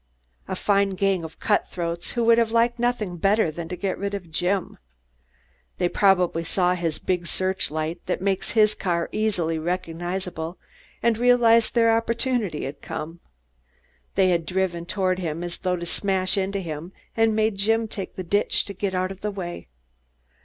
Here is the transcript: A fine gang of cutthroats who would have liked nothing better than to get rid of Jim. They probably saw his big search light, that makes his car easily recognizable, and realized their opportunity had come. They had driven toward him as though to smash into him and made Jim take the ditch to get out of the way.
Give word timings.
A 0.47 0.55
fine 0.55 0.95
gang 0.95 1.23
of 1.23 1.39
cutthroats 1.39 2.13
who 2.13 2.23
would 2.23 2.39
have 2.39 2.49
liked 2.49 2.79
nothing 2.79 3.17
better 3.17 3.51
than 3.51 3.69
to 3.69 3.75
get 3.75 3.99
rid 3.99 4.15
of 4.15 4.31
Jim. 4.31 4.79
They 5.77 5.87
probably 5.87 6.43
saw 6.43 6.73
his 6.73 6.97
big 6.97 7.27
search 7.27 7.69
light, 7.69 8.03
that 8.07 8.19
makes 8.19 8.49
his 8.57 8.73
car 8.73 9.09
easily 9.11 9.59
recognizable, 9.59 10.57
and 11.03 11.19
realized 11.19 11.75
their 11.75 11.95
opportunity 11.95 12.63
had 12.65 12.81
come. 12.81 13.19
They 14.15 14.29
had 14.29 14.47
driven 14.47 14.87
toward 14.87 15.19
him 15.19 15.43
as 15.43 15.59
though 15.59 15.75
to 15.75 15.85
smash 15.85 16.35
into 16.35 16.61
him 16.61 16.93
and 17.15 17.35
made 17.35 17.57
Jim 17.57 17.87
take 17.87 18.15
the 18.15 18.23
ditch 18.23 18.65
to 18.65 18.73
get 18.73 18.95
out 18.95 19.11
of 19.11 19.21
the 19.21 19.29
way. 19.29 19.67